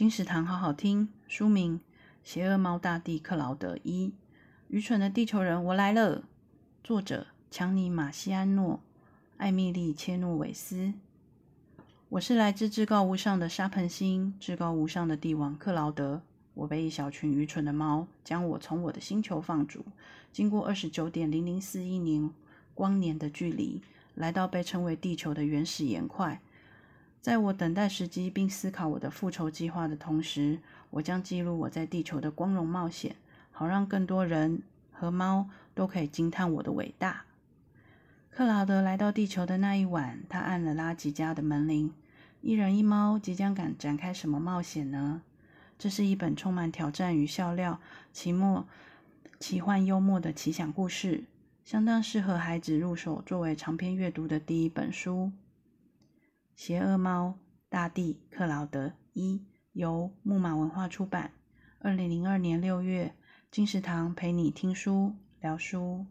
[0.00, 1.10] 金石堂好好听。
[1.28, 1.78] 书名
[2.24, 4.14] 《邪恶猫大帝克劳德一：
[4.68, 6.20] 愚蠢的地球人，我来了》。
[6.82, 8.80] 作者：强尼·马西安诺、
[9.36, 10.94] 艾米丽·切诺维斯。
[12.08, 16.22] 我是来自至高无上的沙盆星，至高无上的帝王克劳德。
[16.54, 19.84] 我被一小群愚蠢的猫将我从我的星球放逐，
[20.32, 22.30] 经过二十九点零零四亿年
[22.74, 23.82] 光年的距离，
[24.14, 26.40] 来到被称为地球的原始岩块。
[27.20, 30.58] 在我等待时机并思考我的复仇计划的同时，
[30.88, 33.14] 我将记录我在地球的光荣冒险，
[33.50, 37.24] 好让更多人和猫都可以惊叹我的伟大。
[38.30, 41.92] 克劳德来到地球的那一晚，他按了拉吉家的门铃。
[42.40, 45.20] 一人一猫即将敢展开什么冒险呢？
[45.78, 47.80] 这是一本充满挑战与笑料、
[48.14, 48.66] 奇末
[49.38, 51.24] 奇幻幽默的奇想故事，
[51.66, 55.30] 相当适合孩子入手作为长篇阅读的第一本书。
[56.62, 57.38] 邪恶猫
[57.70, 59.42] 大地克劳德一，
[59.72, 61.32] 由木马文化出版，
[61.78, 63.14] 二零零二年六月，
[63.50, 66.04] 金石堂陪你听书聊书。